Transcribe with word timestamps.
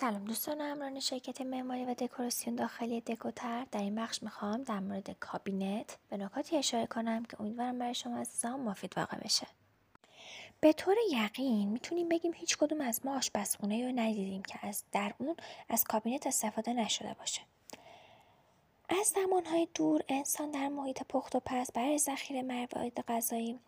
سلام 0.00 0.24
دوستان 0.24 0.60
همراهان 0.60 1.00
شرکت 1.00 1.40
معماری 1.40 1.84
و 1.84 1.94
دکوراسیون 1.94 2.56
داخلی 2.56 3.00
دکوتر. 3.00 3.66
در 3.72 3.80
این 3.80 3.94
بخش 3.94 4.22
می‌خوام 4.22 4.62
در 4.62 4.80
مورد 4.80 5.16
کابینت 5.20 5.98
به 6.10 6.16
نکاتی 6.16 6.56
اشاره 6.56 6.86
کنم 6.86 7.24
که 7.24 7.40
امیدوارم 7.40 7.78
برای 7.78 7.94
شما 7.94 8.18
عزیزان 8.18 8.60
مفید 8.60 8.98
واقع 8.98 9.16
بشه. 9.16 9.46
به 10.60 10.72
طور 10.72 10.96
یقین 11.10 11.68
می‌تونیم 11.68 12.08
بگیم 12.08 12.32
هیچ 12.34 12.56
کدوم 12.56 12.80
از 12.80 13.06
ما 13.06 13.16
آشپزخونه 13.16 13.86
رو 13.86 13.92
ندیدیم 14.00 14.42
که 14.42 14.58
از 14.62 14.84
در 14.92 15.14
اون 15.18 15.36
از 15.68 15.84
کابینت 15.84 16.26
استفاده 16.26 16.72
نشده 16.72 17.14
باشه. 17.18 17.40
از 18.88 19.06
زمانهای 19.06 19.68
دور 19.74 20.02
انسان 20.08 20.50
در 20.50 20.68
محیط 20.68 21.02
پخت 21.08 21.36
و 21.36 21.40
پز 21.40 21.70
برای 21.74 21.98
ذخیره 21.98 22.42
مواد 22.42 23.00
غذایی 23.08 23.60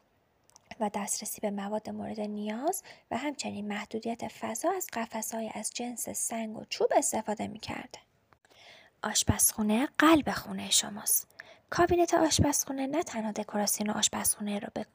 و 0.81 0.91
دسترسی 0.95 1.41
به 1.41 1.51
مواد 1.51 1.91
مورد 1.91 2.21
نیاز 2.21 2.83
و 3.11 3.17
همچنین 3.17 3.69
محدودیت 3.69 4.29
فضا 4.29 4.71
از 4.77 4.87
قفسهای 4.93 5.51
از 5.55 5.71
جنس 5.75 6.09
سنگ 6.09 6.57
و 6.59 6.65
چوب 6.69 6.89
استفاده 6.97 7.49
می 7.49 7.59
کرده. 7.59 7.98
آشپزخونه 9.03 9.89
قلب 9.98 10.30
خونه 10.30 10.70
شماست. 10.70 11.29
کابینت 11.70 12.15
آشپزخونه 12.15 12.87
نه 12.87 13.03
تنها 13.03 13.33
دکوراسیون 13.33 13.91
آشپزخونه 13.91 14.59
را 14.59 14.69
به, 14.75 14.87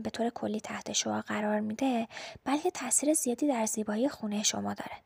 به 0.00 0.10
طور 0.10 0.30
کلی 0.30 0.60
تحت 0.60 0.92
شعا 0.92 1.20
قرار 1.20 1.60
میده 1.60 2.08
بلکه 2.44 2.70
تاثیر 2.70 3.14
زیادی 3.14 3.48
در 3.48 3.66
زیبایی 3.66 4.08
خونه 4.08 4.42
شما 4.42 4.74
داره. 4.74 4.96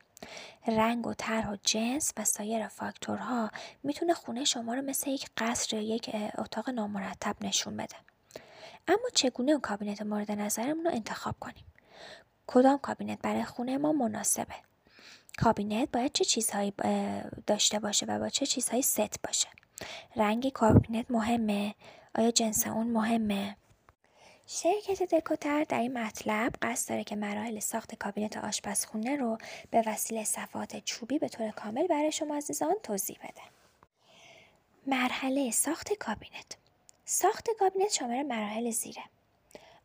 رنگ 0.67 1.07
و 1.07 1.15
طرح 1.15 1.51
و 1.51 1.57
جنس 1.65 2.13
و 2.17 2.25
سایر 2.25 2.69
فاکتورها 2.69 3.51
می‌تونه 3.83 4.15
خونه 4.15 4.45
شما 4.45 4.75
رو 4.75 4.83
مثل 4.83 5.11
یک 5.11 5.27
قصر 5.37 5.77
یا 5.77 5.97
یک 5.97 6.11
اتاق 6.39 6.71
نامرتب 6.71 7.37
نشون 7.41 7.77
بده. 7.77 7.97
اما 8.89 9.09
چگونه 9.15 9.53
اون 9.53 9.61
کابینت 9.61 10.03
مورد 10.03 10.31
نظرمون 10.31 10.85
رو 10.85 10.91
انتخاب 10.91 11.35
کنیم؟ 11.41 11.65
کدام 12.47 12.79
کابینت 12.79 13.19
برای 13.23 13.45
خونه 13.45 13.79
ما 13.79 13.93
مناسبه؟ 13.93 14.55
کابینت 15.39 15.91
باید 15.91 16.13
چه 16.13 16.25
چیزهایی 16.25 16.73
داشته 17.47 17.79
باشه 17.79 18.07
و 18.07 18.19
با 18.19 18.29
چه 18.29 18.47
چیزهایی 18.47 18.83
ست 18.83 19.23
باشه؟ 19.23 19.49
رنگ 20.17 20.49
کابینت 20.49 21.11
مهمه؟ 21.11 21.75
آیا 22.15 22.31
جنس 22.31 22.67
اون 22.67 22.87
مهمه؟ 22.87 23.57
شرکت 24.47 25.15
دکوطرح 25.15 25.65
در 25.65 25.81
این 25.81 25.99
مطلب 25.99 26.55
قصد 26.63 26.89
داره 26.89 27.05
که 27.05 27.17
مراحل 27.17 27.61
ساخت 27.61 27.95
کابینت 27.95 28.37
آشپزخونه 28.37 29.17
رو 29.17 29.39
به 29.71 29.83
وسیله 29.87 30.25
صفحات 30.25 30.85
چوبی 30.85 31.19
به 31.19 31.29
طور 31.29 31.51
کامل 31.51 31.87
برای 31.87 32.13
شما 32.13 32.37
عزیزان 32.37 32.75
توضیح 32.83 33.19
بده. 33.19 33.43
مرحله 34.87 35.51
ساخت 35.51 35.93
کابینت. 35.93 36.57
ساخت 37.09 37.51
کابینت 37.59 37.93
شامل 37.93 38.23
مراحل 38.23 38.71
زیره. 38.71 39.03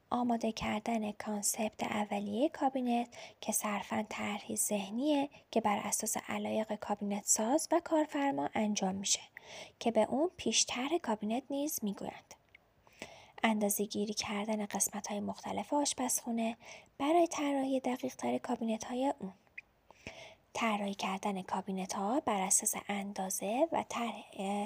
آماده 0.10 0.52
کردن 0.52 1.12
concept 1.12 1.84
اولیه 1.84 2.50
کابینت 2.50 3.08
که 3.42 3.52
صرفا 3.52 4.06
طرحی 4.10 4.56
ذهنیه 4.56 5.30
که 5.52 5.62
بر 5.62 5.78
اساس 5.78 6.18
علایق 6.30 6.76
کابینت 6.76 7.26
ساز 7.26 7.68
و 7.72 7.82
کارفرما 7.84 8.50
انجام 8.54 8.96
میشه 8.96 9.20
که 9.80 9.92
به 9.92 10.08
اون 10.10 10.32
پیش 10.38 10.72
طرح 10.72 10.98
کابینت 11.04 11.44
نیز 11.50 11.80
می‌گویند. 11.84 12.36
اندازه 13.44 13.86
گیری 13.86 14.14
کردن 14.14 14.66
قسمت 14.66 15.08
های 15.08 15.20
مختلف 15.20 15.74
آشپزخونه 15.74 16.58
برای 16.98 17.28
طراحی 17.28 17.80
دقیق 17.80 18.16
تر 18.16 18.38
کابینت 18.38 18.84
های 18.84 19.14
اون. 19.20 19.34
طراحی 20.54 20.94
کردن 20.94 21.42
کابینت 21.42 21.94
ها 21.94 22.20
بر 22.20 22.42
اساس 22.42 22.76
اندازه 22.90 23.68
و 23.72 23.84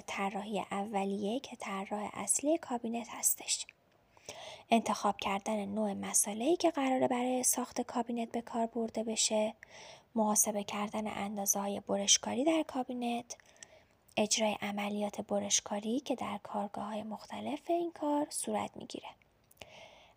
طراحی 0.07 0.59
اولیه 0.71 1.39
که 1.39 1.55
طراح 1.55 2.09
اصلی 2.13 2.57
کابینت 2.57 3.07
هستش. 3.09 3.65
انتخاب 4.69 5.17
کردن 5.17 5.65
نوع 5.65 5.93
مصالح 5.93 6.55
که 6.55 6.71
قراره 6.71 7.07
برای 7.07 7.43
ساخت 7.43 7.81
کابینت 7.81 8.31
به 8.31 8.41
کار 8.41 8.65
برده 8.65 9.03
بشه، 9.03 9.53
محاسبه 10.15 10.63
کردن 10.63 11.07
اندازه 11.07 11.59
های 11.59 11.79
برشکاری 11.79 12.43
در 12.43 12.63
کابینت، 12.67 13.37
اجرای 14.17 14.57
عملیات 14.61 15.21
برشکاری 15.21 15.99
که 15.99 16.15
در 16.15 16.39
کارگاه 16.43 16.85
های 16.85 17.03
مختلف 17.03 17.59
این 17.69 17.91
کار 17.91 18.27
صورت 18.29 18.71
می‌گیره. 18.75 19.07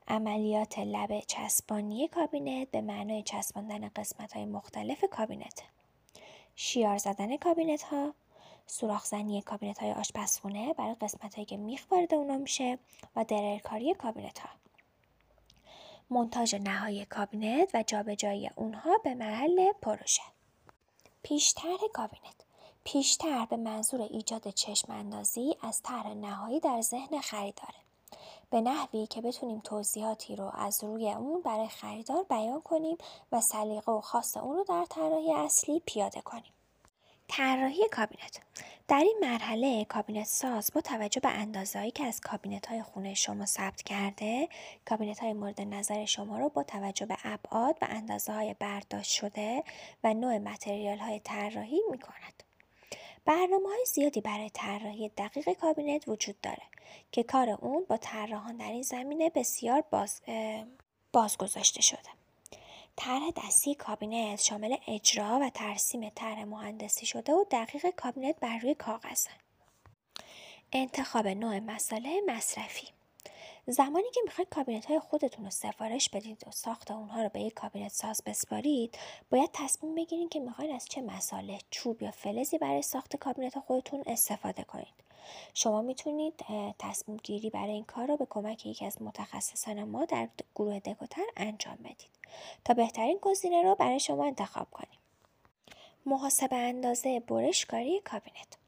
عملیات 0.08 0.78
لبه 0.78 1.22
چسبانی 1.26 2.08
کابینت 2.08 2.70
به 2.70 2.80
معنای 2.80 3.22
چسباندن 3.22 3.88
قسمت 3.88 4.32
های 4.32 4.44
مختلف 4.44 5.04
کابینت. 5.10 5.62
شیار 6.56 6.98
زدن 6.98 7.36
کابینت 7.36 7.82
ها 7.82 8.14
سوراخ 8.66 9.04
زنی 9.04 9.42
کابینت 9.42 9.78
های 9.78 9.92
آشپزخونه 9.92 10.74
برای 10.74 10.94
قسمت 10.94 11.34
هایی 11.34 11.46
که 11.46 11.56
میخ 11.56 11.86
وارد 11.90 12.14
اونا 12.14 12.38
میشه 12.38 12.78
و 13.16 13.24
دررکاری 13.24 13.94
کابینت 13.94 14.38
ها 14.38 14.48
مونتاژ 16.10 16.54
نهایی 16.54 17.04
کابینت 17.04 17.70
و 17.74 17.84
جابجایی 17.86 18.50
اونها 18.56 18.98
به 18.98 19.14
محل 19.14 19.72
پروژه. 19.72 20.22
پیش‌طرح 21.22 21.78
کابینت. 21.92 22.44
پیش‌طرح 22.84 23.46
به 23.46 23.56
منظور 23.56 24.02
ایجاد 24.02 24.50
چشم 24.50 24.92
اندازی 24.92 25.56
از 25.62 25.82
طرح 25.82 26.14
نهایی 26.14 26.60
در 26.60 26.80
ذهن 26.80 27.20
خریداره. 27.20 27.87
به 28.50 28.60
نحوی 28.60 29.06
که 29.06 29.20
بتونیم 29.20 29.60
توضیحاتی 29.60 30.36
رو 30.36 30.50
از 30.54 30.84
روی 30.84 31.12
اون 31.12 31.42
برای 31.42 31.68
خریدار 31.68 32.22
بیان 32.22 32.60
کنیم 32.60 32.96
و 33.32 33.40
سلیقه 33.40 33.92
و 33.92 34.00
خاص 34.00 34.36
اون 34.36 34.56
رو 34.56 34.64
در 34.64 34.86
طراحی 34.90 35.32
اصلی 35.32 35.82
پیاده 35.86 36.20
کنیم. 36.20 36.52
طراحی 37.28 37.88
کابینت 37.88 38.40
در 38.88 38.96
این 38.96 39.18
مرحله 39.20 39.84
کابینت 39.84 40.26
ساز 40.26 40.70
با 40.74 40.80
توجه 40.80 41.20
به 41.20 41.28
اندازهایی 41.28 41.90
که 41.90 42.04
از 42.04 42.20
کابینت 42.20 42.66
های 42.66 42.82
خونه 42.82 43.14
شما 43.14 43.46
ثبت 43.46 43.82
کرده 43.82 44.48
کابینت 44.88 45.18
های 45.18 45.32
مورد 45.32 45.60
نظر 45.60 46.04
شما 46.04 46.38
رو 46.38 46.48
با 46.48 46.62
توجه 46.62 47.06
به 47.06 47.16
ابعاد 47.24 47.78
و 47.82 47.86
اندازه 47.90 48.32
های 48.32 48.54
برداشت 48.54 49.12
شده 49.12 49.64
و 50.04 50.14
نوع 50.14 50.38
متریال 50.38 50.98
های 50.98 51.20
طراحی 51.20 51.80
می 51.90 51.98
کند. 51.98 52.47
برنامه 53.28 53.68
های 53.68 53.84
زیادی 53.94 54.20
برای 54.20 54.50
طراحی 54.50 55.08
دقیق 55.08 55.52
کابینت 55.52 56.08
وجود 56.08 56.40
داره 56.40 56.62
که 57.12 57.22
کار 57.22 57.50
اون 57.50 57.84
با 57.88 57.96
طراحان 57.96 58.56
در 58.56 58.70
این 58.70 58.82
زمینه 58.82 59.30
بسیار 59.30 59.84
باز, 59.90 60.22
باز 61.12 61.36
گذاشته 61.36 61.82
شده. 61.82 62.08
طرح 62.96 63.30
دستی 63.36 63.74
کابینت 63.74 64.40
شامل 64.40 64.76
اجرا 64.86 65.38
و 65.42 65.50
ترسیم 65.50 66.08
طرح 66.08 66.44
مهندسی 66.44 67.06
شده 67.06 67.32
و 67.32 67.44
دقیق 67.50 67.90
کابینت 67.96 68.40
بر 68.40 68.58
روی 68.58 68.74
کاغذ 68.74 69.26
انتخاب 70.72 71.26
نوع 71.26 71.58
مصالح 71.58 72.20
مصرفی 72.26 72.88
زمانی 73.70 74.10
که 74.14 74.20
می‌خواید 74.24 74.48
کابینت 74.48 74.86
های 74.86 75.00
خودتون 75.00 75.44
رو 75.44 75.50
سفارش 75.50 76.08
بدید 76.08 76.44
و 76.46 76.50
ساخت 76.50 76.90
اونها 76.90 77.22
رو 77.22 77.28
به 77.28 77.40
یک 77.40 77.54
کابینت 77.54 77.92
ساز 77.92 78.22
بسپارید 78.26 78.98
باید 79.30 79.50
تصمیم 79.52 79.94
بگیرید 79.94 80.28
که 80.28 80.40
می‌خواید 80.40 80.70
از 80.70 80.86
چه 80.86 81.00
مصالح 81.00 81.58
چوب 81.70 82.02
یا 82.02 82.10
فلزی 82.10 82.58
برای 82.58 82.82
ساخت 82.82 83.16
کابینت 83.16 83.58
خودتون 83.58 84.02
استفاده 84.06 84.64
کنید. 84.64 84.94
شما 85.54 85.82
می‌تونید 85.82 86.44
تصمیم 86.78 87.16
گیری 87.16 87.50
برای 87.50 87.70
این 87.72 87.84
کار 87.84 88.06
رو 88.06 88.16
به 88.16 88.26
کمک 88.30 88.66
یکی 88.66 88.86
از 88.86 89.02
متخصصان 89.02 89.84
ما 89.84 90.04
در 90.04 90.28
گروه 90.54 90.78
دکوطرح 90.78 91.24
انجام 91.36 91.76
بدید 91.76 92.10
تا 92.64 92.74
بهترین 92.74 93.18
گزینه 93.22 93.62
رو 93.62 93.74
برای 93.74 94.00
شما 94.00 94.24
انتخاب 94.24 94.70
کنیم. 94.70 94.98
محاسبه 96.06 96.56
اندازه 96.56 97.20
برشکاری 97.20 98.00
کابینت. 98.00 98.58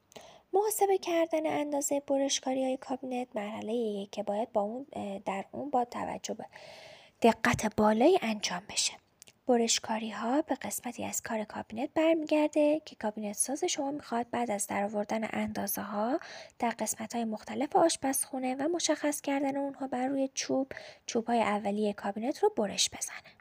محاسبه 0.53 0.99
کردن 0.99 1.47
اندازه 1.47 2.01
برشکاری 2.01 2.65
های 2.65 2.77
کابینت 2.77 3.29
مرحله 3.35 4.07
که 4.13 4.23
باید 4.23 4.53
با 4.53 4.61
اون 4.61 4.87
در 5.25 5.45
اون 5.53 5.71
با 5.71 5.85
توجه 5.85 6.35
به 6.35 6.47
دقت 7.23 7.77
بالایی 7.77 8.19
انجام 8.23 8.63
بشه. 8.71 8.93
برشکاری 9.47 10.11
ها 10.11 10.43
به 10.43 10.55
قسمتی 10.55 11.05
از 11.05 11.23
کار 11.23 11.45
کابینت 11.45 11.91
برمیگرده 11.95 12.83
که 12.85 12.97
کابینت 12.97 13.37
ساز 13.37 13.65
شما 13.65 13.91
می‌خواد 13.91 14.31
بعد 14.31 14.51
از 14.51 14.67
درآوردن 14.67 15.29
اندازه 15.33 15.83
ها 15.83 16.21
در 16.59 16.71
قسمت 16.71 17.15
های 17.15 17.25
مختلف 17.25 17.77
آشپزخونه 17.77 18.55
و 18.55 18.69
مشخص 18.69 19.21
کردن 19.21 19.57
اونها 19.57 19.87
بر 19.87 20.07
روی 20.07 20.31
چوب 20.35 20.73
چوب 21.07 21.27
های 21.27 21.41
اولیه 21.41 21.93
کابینت 21.93 22.39
رو 22.39 22.53
برش 22.57 22.91
بزنه. 22.91 23.40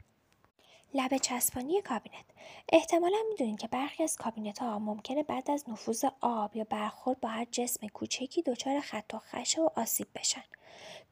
لبه 0.94 1.18
چسبانی 1.18 1.82
کابینت 1.82 2.24
احتمالا 2.72 3.18
می‌دونید 3.30 3.58
که 3.58 3.68
برخی 3.68 4.02
از 4.02 4.16
کابینت 4.16 4.58
ها 4.58 4.78
ممکنه 4.78 5.22
بعد 5.22 5.50
از 5.50 5.68
نفوذ 5.68 6.04
آب 6.20 6.56
یا 6.56 6.64
برخورد 6.64 7.20
با 7.20 7.28
هر 7.28 7.46
جسم 7.50 7.88
کوچکی 7.88 8.42
دچار 8.42 8.80
خط 8.80 9.14
و 9.14 9.18
خشه 9.18 9.62
و 9.62 9.68
آسیب 9.76 10.06
بشن 10.14 10.44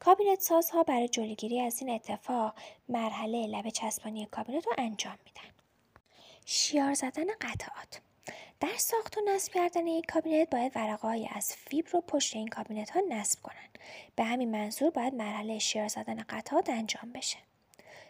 کابینت 0.01 0.41
سازها 0.41 0.83
برای 0.83 1.09
جلوگیری 1.09 1.61
از 1.61 1.81
این 1.81 1.91
اتفاق 1.91 2.55
مرحله 2.89 3.47
لبه 3.47 3.71
چسبانی 3.71 4.27
کابینت 4.27 4.67
رو 4.67 4.73
انجام 4.79 5.19
میدن 5.25 5.55
شیار 6.45 6.95
زدن 6.95 7.27
قطعات 7.41 8.01
در 8.61 8.77
ساخت 8.77 9.19
و 9.19 9.21
نصب 9.29 9.53
کردن 9.53 9.87
یک 9.87 10.07
کابینت 10.07 10.51
باید 10.51 10.73
ورقه‌ای 10.77 11.29
از 11.33 11.57
فیبر 11.57 11.91
رو 11.91 12.01
پشت 12.01 12.37
این 12.37 12.49
کابینت 12.49 12.91
ها 12.91 13.01
نصب 13.09 13.43
کنند. 13.43 13.79
به 14.17 14.25
همین 14.25 14.51
منظور 14.51 14.91
باید 14.91 15.15
مرحله 15.15 15.59
شیار 15.59 15.89
زدن 15.89 16.25
قطعات 16.29 16.71
انجام 16.71 17.13
بشه. 17.13 17.39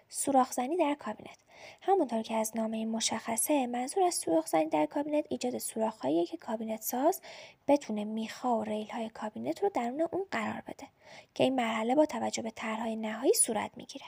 سوراخزنی 0.09 0.77
در 0.77 0.95
کابینت 0.95 1.39
همونطور 1.81 2.23
که 2.23 2.35
از 2.35 2.57
نامش 2.57 2.87
مشخصه 2.87 3.67
منظور 3.67 4.03
از 4.05 4.15
سوراخزنی 4.15 4.67
در 4.67 4.87
کابینت 4.87 5.25
ایجاد 5.29 5.59
سوراخهایی 5.59 6.27
که 6.27 6.37
کابینت 6.37 6.83
ساز 6.83 7.21
بتونه 7.69 8.05
میخ‌ها 8.05 8.59
و 8.59 8.65
ریل 8.65 8.91
های 8.91 9.09
کابینت 9.09 9.63
رو 9.63 9.69
درون 9.69 10.09
اون 10.13 10.27
قرار 10.31 10.63
بده 10.67 10.87
که 11.35 11.45
این 11.45 11.55
مرحله 11.55 11.95
با 11.95 12.07
توجه 12.07 12.43
به 12.43 12.51
طرحهای 12.51 12.97
نهایی 12.97 13.35
صورت 13.35 13.71
می‌گیره 13.77 14.07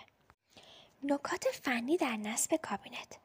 نکات 1.02 1.44
فنی 1.44 1.96
در 1.96 2.16
نصب 2.16 2.56
کابینت 2.56 3.18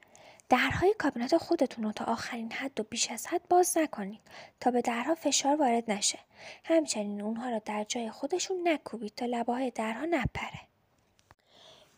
درهای 0.50 0.94
کابینت 1.00 1.38
خودتون 1.38 1.84
رو 1.84 1.92
تا 1.92 2.06
آخرین 2.06 2.52
حد 2.52 2.80
و 2.80 2.84
بیش 2.84 3.12
از 3.12 3.28
حد 3.28 3.42
باز 3.50 3.78
نکنید 3.78 4.22
تا 4.60 4.72
به 4.72 4.82
درها 4.82 5.16
فشار 5.16 5.56
وارد 5.56 5.92
نشه. 5.92 6.20
همچنین 6.64 7.22
اونها 7.22 7.50
رو 7.50 7.62
در 7.66 7.84
جای 7.84 8.10
خودشون 8.10 8.68
نکوبید 8.68 9.16
تا 9.16 9.26
لبه 9.26 9.70
درها 9.70 10.06
نپره. 10.06 10.75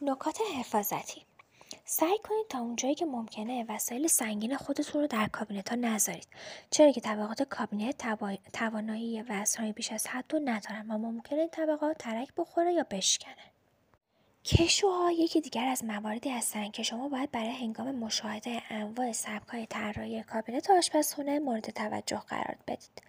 نکات 0.02 0.38
حفاظتی 0.60 1.22
سعی 1.86 2.18
کنید 2.24 2.48
تا 2.50 2.60
اونجایی 2.60 2.96
که 2.96 3.06
ممکنه 3.06 3.66
وسایل 3.70 4.08
سنگین 4.08 4.58
خودتون 4.58 5.02
رو 5.02 5.08
در 5.08 5.28
کابینت 5.28 5.70
ها 5.70 5.76
نذارید 5.76 6.28
چرا 6.70 6.92
که 6.92 7.02
طبقات 7.02 7.44
کابینت 7.44 8.18
توانایی 8.54 9.22
وزنهای 9.22 9.72
بیش 9.72 9.92
از 9.92 10.08
حد 10.08 10.34
رو 10.34 10.40
ندارن 10.46 10.92
و 10.92 10.98
ممکنه 10.98 11.48
طبقات 11.48 11.98
ترک 11.98 12.28
بخوره 12.38 12.74
یا 12.74 12.86
بشکنه 12.92 13.36
کشوها 14.46 15.12
یکی 15.12 15.42
دیگر 15.42 15.68
از 15.68 15.84
مواردی 15.84 16.30
هستند 16.30 16.72
که 16.72 16.84
شما 16.84 17.10
باید 17.10 17.32
برای 17.32 17.52
هنگام 17.52 17.96
مشاهده 17.96 18.62
انواع 18.70 19.12
سبک‌های 19.12 19.66
طراحی 19.66 20.24
کابینت 20.24 20.70
آشپزخونه 20.70 21.40
مورد 21.40 21.70
توجه 21.70 22.22
قرار 22.28 22.58
بدید. 22.68 23.02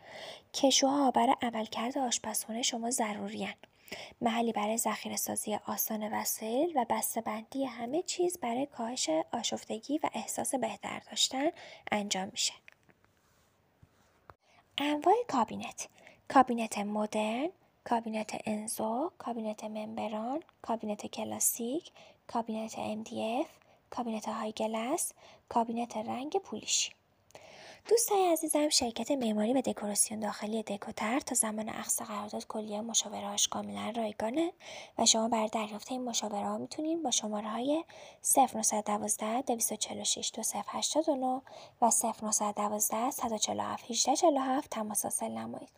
کشوها 0.55 1.11
برای 1.11 1.35
عملکرد 1.43 1.99
آشپزخونه 1.99 2.63
شما 2.63 2.91
ضروریان. 2.91 3.55
محلی 4.21 4.53
برای 4.53 4.79
سازی 5.17 5.55
آسان 5.67 6.13
وسایل 6.13 6.73
و 6.77 6.85
بندی 7.19 7.65
همه 7.65 8.03
چیز 8.03 8.39
برای 8.39 8.67
کاهش 8.67 9.11
آشفتگی 9.33 9.99
و 9.99 10.11
احساس 10.13 10.55
بهتر 10.55 11.03
داشتن 11.11 11.51
انجام 11.93 12.29
میشه. 12.33 12.53
انواع 14.79 15.15
کابینت 15.29 15.89
کابینت 16.29 16.79
مدرن 16.79 17.49
کابینت 17.85 18.41
انزو، 18.45 19.11
کابینت 19.19 19.65
ممبران، 19.65 20.43
کابینت 20.63 21.07
کلاسیک، 21.07 21.93
کابینت 22.27 22.73
MDF، 22.73 23.49
کابینت 23.91 24.29
high 24.29 24.53
gloss، 24.53 25.13
کابینت 25.49 25.97
رنگ 25.97 26.37
پولیشی. 26.37 26.98
دوستای 27.89 28.33
عزیزم 28.33 28.69
شرکت 28.69 29.11
معماری 29.11 29.53
و 29.53 29.61
دکوراسیون 29.61 30.21
داخلی 30.21 30.63
دکوطرح 30.63 31.21
تا 31.21 31.35
زمان 31.35 31.69
عقد 31.69 32.05
قرارداد 32.05 32.47
کلیه 32.47 32.81
مشاورهاش 32.81 33.49
کاملا 33.49 33.93
رایگانه 33.97 34.53
و 34.99 35.07
شما 35.07 35.29
برای 35.29 35.47
دریافت 35.47 35.93
این 35.93 36.05
مشاوره 36.05 36.47
ها 36.47 36.59
می‌تونین 36.59 37.03
با 37.03 37.11
شماره 37.11 37.49
های 37.49 37.85
0912 38.35 39.43
246 39.43 40.33
2089 40.35 41.43
و 41.83 41.91
0912 42.23 43.11
147 43.11 43.91
1847 43.91 44.71
تماس 44.71 45.05
حاصل 45.05 45.31
نمایید. 45.31 45.73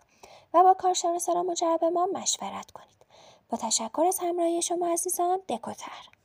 و 0.54 0.62
با 0.62 0.74
کارشناسان 0.74 1.46
مجرب 1.46 1.84
ما 1.84 2.06
مشورت 2.06 2.70
کنید. 2.70 3.06
با 3.50 3.58
تشکر 3.58 4.04
از 4.08 4.18
همراهی 4.18 4.62
شما 4.62 4.92
عزیزان 4.92 5.40
دکوتر 5.48 6.19